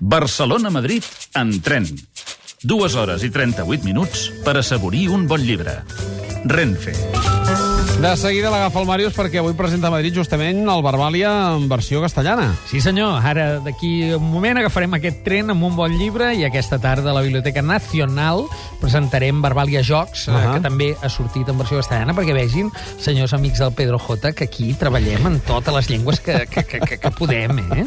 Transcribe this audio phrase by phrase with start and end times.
[0.00, 1.88] Barcelona-Madrid en tren.
[2.62, 5.82] Dues hores i 38 minuts per assaborir un bon llibre.
[6.44, 7.23] Renfe.
[8.04, 12.02] De seguida l'agafa el Màrius perquè avui presenta a Madrid justament el Barbàlia en versió
[12.02, 12.50] castellana.
[12.68, 13.22] Sí, senyor.
[13.24, 17.14] Ara, d'aquí un moment, agafarem aquest tren amb un bon llibre i aquesta tarda a
[17.16, 18.44] la Biblioteca Nacional
[18.82, 20.44] presentarem Barbàlia Jocs, uh Ahà.
[20.44, 20.54] -huh.
[20.54, 24.44] que també ha sortit en versió castellana, perquè vegin, senyors amics del Pedro J, que
[24.44, 27.86] aquí treballem en totes les llengües que, que, que, que, que podem, eh?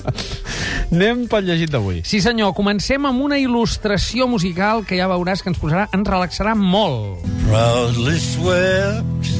[0.91, 2.01] Anem pel llegit d'avui.
[2.03, 2.55] Sí, senyor.
[2.55, 7.21] Comencem amb una il·lustració musical que ja veuràs que ens posarà, ens relaxarà molt.
[7.45, 9.36] Proudly swept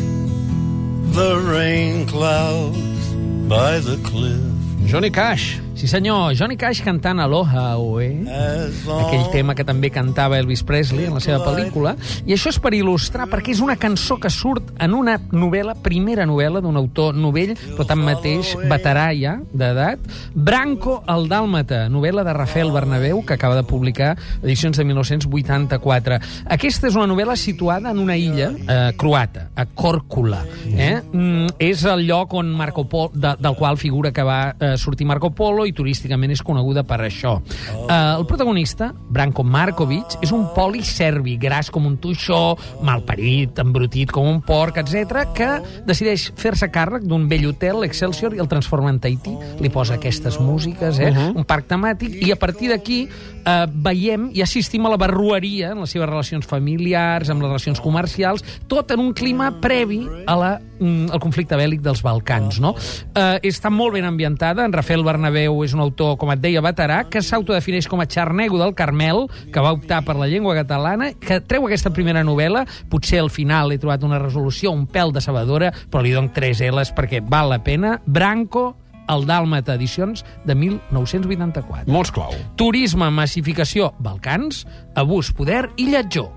[1.17, 3.09] the rain clouds
[3.49, 4.39] by the cliff.
[4.85, 5.59] Johnny Cash.
[5.77, 6.33] Sí, senyor.
[6.33, 7.75] Johnny Cash cantant Aloha.
[7.77, 11.91] As aquell tema que també cantava Elvis Presley en la seva pel·lícula,
[12.25, 16.25] i això és per il·lustrar, perquè és una cançó que surt en una novel·la, primera
[16.25, 20.01] novel·la d'un autor novell, però tanmateix veterà ja, d'edat,
[20.33, 26.19] Branco el Dàlmata, novel·la de Rafael Bernabéu, que acaba de publicar edicions de 1984.
[26.57, 30.41] Aquesta és una novel·la situada en una illa eh, croata, a Còrcula.
[30.73, 30.97] Eh?
[31.13, 35.05] Mm, és el lloc on Marco Polo, de, del qual figura que va eh, sortir
[35.05, 37.37] Marco Polo i turísticament és coneguda per això.
[37.37, 44.11] Eh, el protagonista, Branko Markovic, és un poli serbi, gras com un tuixó, malparit, embrutit
[44.11, 45.49] com un porc, etc, que
[45.87, 49.35] decideix fer-se càrrec d'un vell hotel, l'Excelsior, i el transforma en Tahití.
[49.61, 51.11] Li posa aquestes músiques, eh?
[51.11, 51.35] Uh -huh.
[51.37, 53.07] un parc temàtic, i a partir d'aquí
[53.47, 57.81] eh, veiem i assistim a la barrueria en les seves relacions familiars, amb les relacions
[57.83, 62.59] comercials, tot en un clima previ a la, mm, al conflicte bèl·lic dels Balcans.
[62.63, 62.73] No?
[63.13, 64.65] Eh, està molt ben ambientada.
[64.65, 68.59] En Rafael Bernabéu és un autor, com et deia, veterà, que s'autodefineix com a xarnego
[68.61, 72.65] del Carmel, que va optar per la llengua catalana, que treu aquesta primera novel·la.
[72.89, 76.93] Potser al final he trobat una resolució un pèl decebedora, però li dono tres L's
[76.95, 77.97] perquè val la pena.
[78.05, 78.75] Branco,
[79.09, 81.91] el Dàlmata, edicions de 1984.
[81.91, 82.33] Molts clau.
[82.59, 84.65] Turisme, massificació, Balcans,
[84.95, 86.27] abús, poder i lletjó.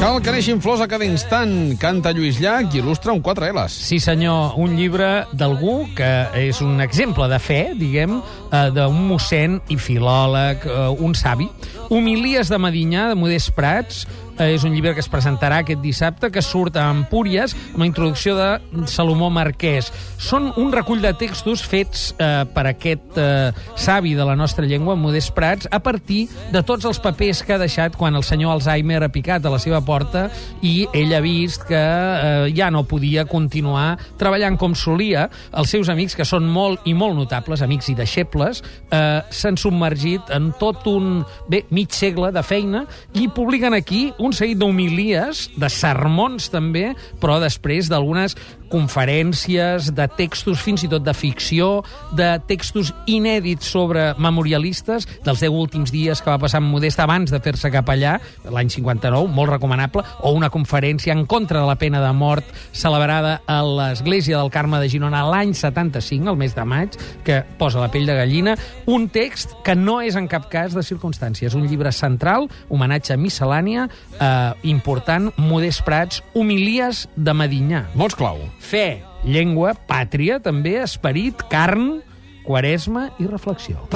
[0.00, 1.76] Cal que neixin flors a cada instant.
[1.80, 3.76] Canta Lluís Llach i il·lustra un 4 L's.
[3.90, 8.18] Sí, senyor, un llibre d'algú que és un exemple de fe, diguem,
[8.50, 11.48] eh, d'un mossèn i filòleg, eh, un savi.
[11.90, 14.06] Homilies de Medinyà, de Modest Prats,
[14.48, 18.36] és un llibre que es presentarà aquest dissabte, que surt a Empúries, amb la introducció
[18.38, 19.90] de Salomó Marquès.
[20.20, 24.96] Són un recull de textos fets eh, per aquest eh, savi de la nostra llengua,
[24.96, 29.02] Modest Prats, a partir de tots els papers que ha deixat quan el senyor Alzheimer
[29.04, 30.28] ha picat a la seva porta
[30.64, 35.28] i ell ha vist que eh, ja no podia continuar treballant com solia.
[35.52, 40.32] Els seus amics, que són molt i molt notables, amics i deixebles, eh, s'han submergit
[40.34, 42.84] en tot un, bé, mig segle de feina
[43.14, 48.36] i publiquen aquí un seguit d'homilies, de sermons també, però després d'algunes
[48.70, 51.82] conferències, de textos fins i tot de ficció,
[52.16, 57.32] de textos inèdits sobre memorialistes dels 10 últims dies que va passar amb Modest abans
[57.32, 58.16] de fer-se cap allà,
[58.48, 63.40] l'any 59, molt recomanable, o una conferència en contra de la pena de mort celebrada
[63.46, 67.90] a l'Església del Carme de Girona l'any 75, el mes de maig, que posa la
[67.92, 68.56] pell de gallina,
[68.86, 73.20] un text que no és en cap cas de circumstàncies, un llibre central, homenatge a
[73.20, 73.88] miscel·lània,
[74.18, 77.86] eh, important, Modest Prats, Homilies de Medinyà.
[77.94, 78.38] Molts clau.
[78.60, 82.02] Fe, llengua, pàtria, també, esperit, carn,
[82.44, 83.88] quaresma i reflexió.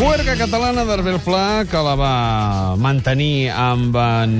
[0.00, 2.14] Cuerga catalana d'Herbert Pla, que la va
[2.80, 4.36] mantenir amb en...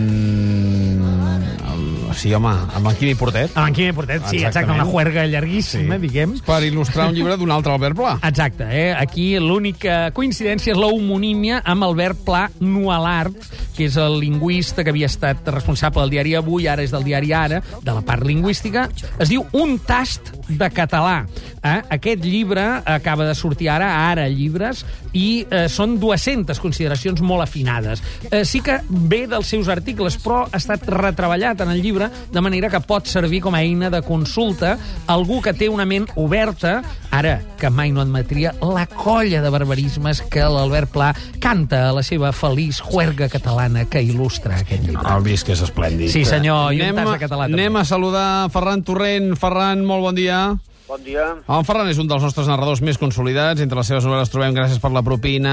[2.15, 5.97] Sí, home, amb en Quimi Portet, Amb en Quimi Portet, sí, exacte, una juerga llarguíssima,
[5.97, 6.01] Sí.
[6.03, 6.39] diguem.
[6.45, 8.19] per il·lustrar un llibre d'un altre Albert Pla.
[8.23, 8.95] Exacte, eh?
[8.95, 13.37] aquí l'única coincidència és l'homonímia amb Albert Pla Nualart,
[13.77, 17.33] que és el lingüista que havia estat responsable del diari Avui, ara és del diari
[17.33, 18.89] Ara, de la part lingüística.
[19.19, 21.27] Es diu Un tast de català.
[21.63, 21.83] Eh?
[21.91, 28.03] Aquest llibre acaba de sortir ara, ara llibres, i eh, són 200 consideracions molt afinades.
[28.31, 32.41] Eh, sí que ve dels seus articles, però ha estat retreballat en el llibre, de
[32.41, 36.09] manera que pot servir com a eina de consulta a algú que té una ment
[36.17, 36.81] oberta,
[37.11, 41.11] ara que mai no admetria la colla de barbarismes que l'Albert Pla
[41.43, 45.05] canta a la seva feliç juerga catalana que il·lustra aquest llibre.
[45.11, 46.09] El vist que és esplèndid.
[46.13, 47.61] Sí, senyor, i un anem, tas de català, també.
[47.61, 49.33] Anem a saludar Ferran Torrent.
[49.41, 50.41] Ferran, molt bon dia.
[50.91, 51.23] Bon dia.
[51.47, 53.63] En Ferran és un dels nostres narradors més consolidats.
[53.63, 55.53] Entre les seves novel·les trobem Gràcies per la propina,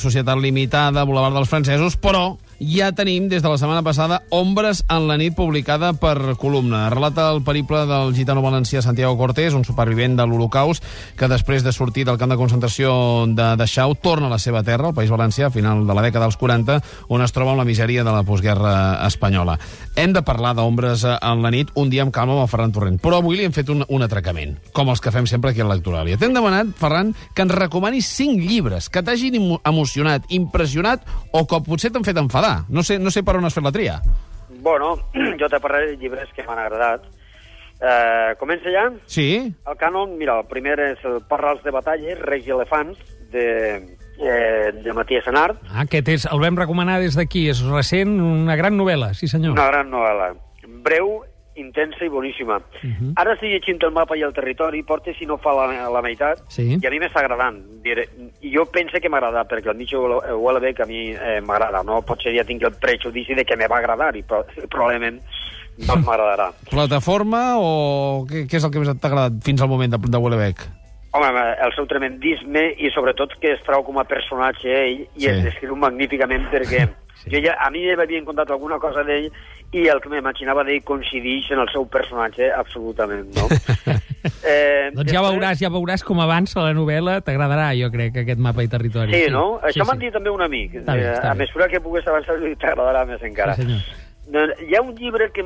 [0.00, 5.06] Societat limitada, Boulevard dels francesos, però ja tenim, des de la setmana passada, Ombres en
[5.08, 6.88] la nit, publicada per columna.
[6.90, 10.84] Relata el periple del gitano valencià Santiago Cortés, un supervivent de l'Holocaust,
[11.16, 14.88] que després de sortir del camp de concentració de Dachau, torna a la seva terra,
[14.88, 17.68] al País Valencià, a final de la dècada dels 40, on es troba amb la
[17.68, 19.58] misèria de la postguerra espanyola.
[19.96, 23.00] Hem de parlar d'Ombres en la nit un dia amb calma amb el Ferran Torrent,
[23.02, 25.68] però avui li hem fet un, un atracament, com els que fem sempre aquí a
[25.68, 26.18] l'Electoràlia.
[26.20, 31.02] T'hem demanat, Ferran, que ens recomanis cinc llibres que t'hagin emo- emocionat, impressionat
[31.32, 32.43] o que potser t'han fet enfadar.
[32.68, 33.98] No sé, no sé per on has fet la tria.
[34.64, 34.94] Bueno,
[35.40, 37.04] jo te parlaré de llibres que m'han agradat.
[37.84, 38.86] Eh, comença ja?
[39.10, 39.26] Sí?
[39.66, 43.00] El cànon, mira, el primer és el Parrals de batalla, Reis i elefants,
[43.34, 43.44] de,
[44.22, 48.54] eh, de Matías Senart, Ah, Aquest és, el vam recomanar des d'aquí, és recent, una
[48.56, 49.52] gran novel·la, sí senyor.
[49.58, 50.30] una gran novel·la.
[50.86, 51.24] Breu,
[51.56, 52.56] intensa i boníssima.
[52.58, 52.94] Uh Mhm.
[53.00, 53.12] -huh.
[53.16, 56.38] Ara estic llegint el mapa i el territori, porta si no fa la, la meitat,
[56.48, 56.78] Sí.
[56.82, 57.56] i a mi m'està agradant.
[57.82, 58.08] Dir,
[58.40, 60.00] I jo pense que m'agrada, perquè el Mitchell
[60.32, 62.02] Houellebecq a mi eh, m'agrada, no?
[62.02, 65.20] Potser ja tinc el prejudici de que me va agradar, i pro probablement
[65.78, 66.52] no m'agradarà.
[66.70, 70.18] Plataforma o què, què és el que més t'ha agradat fins al moment de, de
[70.18, 70.58] Houellebecq?
[71.14, 71.28] Home,
[71.62, 75.28] el seu tremendisme i sobretot que es trau com a personatge ell i sí.
[75.28, 76.88] es descriu magníficament perquè
[77.22, 77.30] sí.
[77.30, 79.30] jo ja, a mi ja m'havien contat alguna cosa d'ell
[79.74, 83.48] i el que m'imaginava d'ell coincideix en el seu personatge absolutament, no?
[84.46, 88.62] eh, Doncs ja veuràs, ja veuràs com avança la novel·la, t'agradarà, jo crec, aquest mapa
[88.62, 89.12] i territori.
[89.18, 89.58] Sí, no?
[89.64, 90.06] Sí, Això m'han sí.
[90.06, 90.78] dit també un amic.
[90.82, 91.42] Està bé, Eh, està a bé.
[91.44, 93.54] mesura que pugues avançar t'agradarà més encara.
[93.58, 93.80] Sí, senyor.
[94.24, 95.42] Doncs Hi ha un llibre que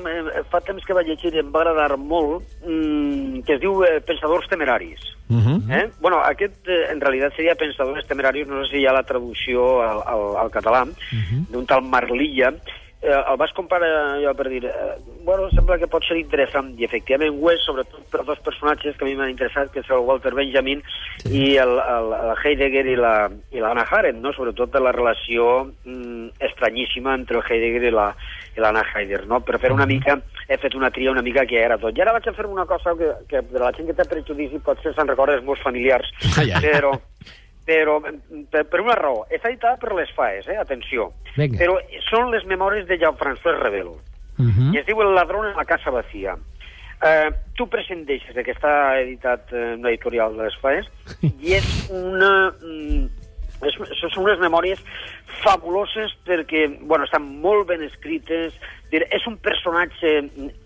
[0.53, 3.99] fa temps que vaig llegir i em va agradar molt, mmm, que es diu eh,
[4.07, 5.01] Pensadors temeraris.
[5.29, 5.57] Uh -huh.
[5.75, 5.91] Eh?
[6.01, 9.83] Bueno, aquest eh, en realitat seria Pensadores temerarios, no sé si hi ha la traducció
[9.83, 10.87] al, al, al català,
[11.51, 12.53] d'un tal Marlilla.
[13.01, 16.87] Eh, el vas comparar jo per dir, eh, bueno, sembla que pot ser interessant, i
[16.87, 20.03] efectivament ho és, sobretot per dos personatges que a mi m'han interessat, que és el
[20.09, 20.83] Walter Benjamin
[21.23, 21.31] sí.
[21.31, 23.15] i el, el, el Heidegger i la,
[23.55, 24.35] i l'Anna Arendt, no?
[24.35, 28.11] sobretot per la relació mm, estranyíssima entre el Heidegger i la,
[28.57, 29.45] i l'Anna Heidegger, no?
[29.47, 30.19] Per fer una mica,
[30.49, 31.95] he fet una tria una mica que era tot.
[31.95, 34.59] I ara vaig a fer una cosa que, que de la gent que té prejudici
[34.59, 36.65] potser se'n recorda els meus familiars, Ai, ai.
[36.67, 36.97] però,
[37.69, 39.25] però per, per una raó.
[39.29, 40.57] Està editada per les FAES, eh?
[40.57, 41.11] atenció.
[41.37, 41.59] Vinga.
[41.61, 41.77] Però
[42.09, 43.93] són les memòries de Jean-François Rebel.
[44.39, 44.73] Mhm.
[44.73, 46.37] I es diu El ladrón en la casa vacía.
[47.05, 50.89] Eh, tu presenteixes que està editat en una editorial de les FAES
[51.23, 52.51] i és una...
[52.63, 53.07] mm,
[53.59, 54.79] És, són unes memòries
[55.43, 58.57] fabuloses perquè, bueno, estan molt ben escrites,
[58.91, 60.13] dir, és un personatge,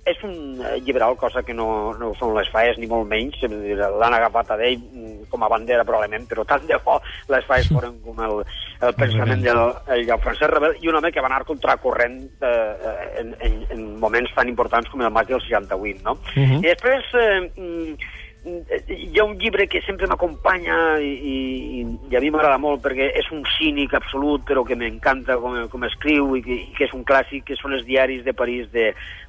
[0.09, 4.17] és un eh, lliberal, cosa que no, no són les faes ni molt menys, l'han
[4.17, 6.99] agafat a d'ell mm, com a bandera probablement, però tant de bo
[7.33, 8.41] les faes foren com el,
[8.81, 10.79] el pensament del el Jean-François Rebel.
[10.81, 15.03] I un home que va anar contracorrent eh, en, en, en moments tan importants com
[15.03, 16.19] el maig del 68, no?
[16.37, 16.59] Uh -huh.
[16.61, 17.15] I després...
[17.15, 22.59] Eh, mm, hi ha un llibre que sempre m'acompanya i, i, i a mi m'agrada
[22.59, 26.73] molt perquè és un cínic absolut però que m'encanta com, com escriu i que, i
[26.75, 28.89] que és un clàssic que són els diaris de París de,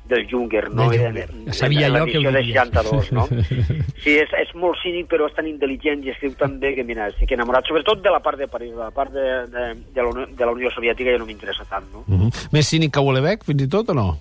[0.10, 0.90] del Junger no?
[0.92, 2.74] En- Ja sabia en jo que ho l'edició de diries.
[2.74, 3.28] 62 no?
[4.04, 7.12] sí, és, és molt cínic però és tan intel·ligent i escriu tan bé que mira,
[7.14, 10.10] estic enamorat sobretot de la part de París de la part de, de, de, la,
[10.10, 12.04] Unió, de la Unió Soviètica ja no m'interessa tant no?
[12.08, 12.48] Uh -huh.
[12.52, 14.18] Més cínic que Houellebecq, fins i tot, o no?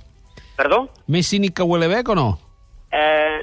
[0.57, 0.89] Perdó?
[1.09, 2.39] Més cínic que Houellebecq o no?
[2.93, 3.41] Eh,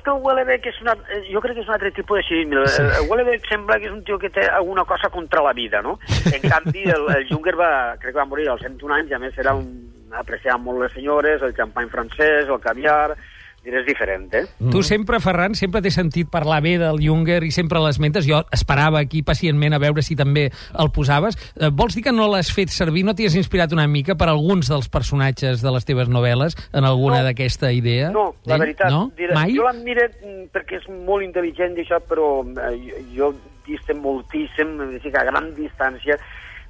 [0.00, 2.24] és que el Houellebecq és una, eh, jo crec que és un altre tipus de
[2.28, 2.64] cinisme.
[2.66, 2.82] Sí.
[2.82, 5.98] El Houellebecq sembla que és un tio que té alguna cosa contra la vida, no?
[6.32, 9.20] En canvi, el, el Juncker va, crec que va morir als 101 anys, i a
[9.20, 9.68] més era un,
[10.16, 13.16] apreciava molt les senyores, el xampany francès, el caviar...
[13.60, 14.46] És diferent, eh?
[14.72, 18.24] Tu sempre, Ferran, sempre t'he sentit parlar bé del Junger i sempre l'esmentes.
[18.26, 20.46] Jo esperava aquí pacientment a veure si també
[20.80, 21.36] el posaves.
[21.60, 24.30] Eh, vols dir que no l'has fet servir, no t'hi has inspirat una mica per
[24.32, 27.24] alguns dels personatges de les teves novel·les en alguna No.
[27.28, 28.10] d'aquesta idea?
[28.10, 28.90] No, la veritat.
[28.90, 29.10] No?
[29.16, 29.52] Diré, Mai?
[29.54, 32.40] Jo l'admire mm, perquè és molt intel·ligent i això, però
[32.70, 33.34] eh, jo,
[33.68, 34.78] distem moltíssim,
[35.12, 36.16] a gran distància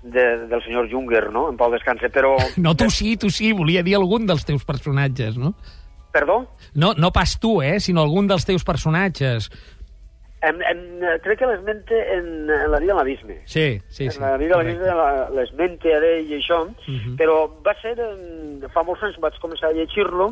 [0.02, 1.50] de, del senyor Junger, no?
[1.50, 2.34] En Pau Descanse, però...
[2.56, 5.54] No, tu sí, tu sí, volia dir algun dels teus personatges, no?
[6.12, 6.48] Perdó?
[6.74, 9.50] No, no pas tu, eh, sinó algun dels teus personatges.
[10.42, 10.78] En, en,
[11.22, 13.34] crec que l'esmente en, en la vida de l'abisme.
[13.44, 14.16] Sí, sí, sí.
[14.16, 17.16] en la vida de l'abisme la- l'esmente a ell i això, Mhm.
[17.20, 17.98] però va ser...
[18.00, 20.30] En, fa molts anys vaig començar a llegir-lo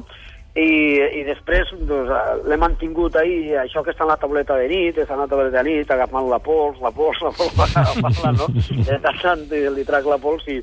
[0.58, 4.66] i, i després doncs, eh, l'he mantingut ahí, això que està en la tauleta de
[4.70, 8.32] nit, està en la tauleta de nit, agafant la pols, la pols, la pols, agafant-la,
[8.38, 8.48] no?
[8.88, 10.58] De tant li, trac la pols i,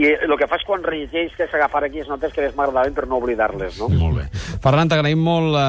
[0.00, 3.06] i el que fas quan rellegeix que és agafar aquelles notes que més m'agradaven per
[3.10, 3.90] no oblidar-les, no?
[3.92, 4.26] Molt bé.
[4.64, 5.64] Ferran, t'agraïm molt eh,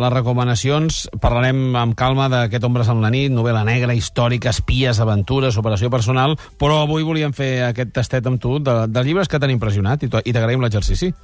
[0.00, 1.02] les recomanacions.
[1.22, 6.36] Parlarem amb calma d'aquest Ombres en la nit, novel·la negra, històrica, espies, aventures, operació personal,
[6.58, 10.10] però avui volíem fer aquest tastet amb tu de, dels llibres que t'han impressionat i
[10.10, 11.14] t'agraïm l'exercici.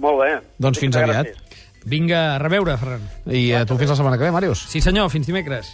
[0.00, 0.32] Molt bé.
[0.62, 1.30] Doncs fins aviat.
[1.30, 1.68] gràcies.
[1.90, 3.04] Vinga, a reveure, Ferran.
[3.26, 4.66] I eh, tu fins la setmana que ve, Màrius.
[4.68, 5.72] Sí, senyor, fins dimecres.